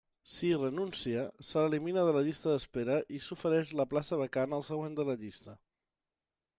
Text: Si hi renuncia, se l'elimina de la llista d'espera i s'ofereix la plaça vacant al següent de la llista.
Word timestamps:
Si 0.35 0.47
hi 0.51 0.55
renuncia, 0.61 1.25
se 1.49 1.65
l'elimina 1.65 2.05
de 2.07 2.15
la 2.17 2.23
llista 2.29 2.51
d'espera 2.55 2.97
i 3.19 3.21
s'ofereix 3.27 3.75
la 3.81 3.87
plaça 3.93 4.21
vacant 4.23 4.59
al 4.59 4.67
següent 4.73 5.01
de 5.03 5.07
la 5.11 5.19
llista. 5.25 5.59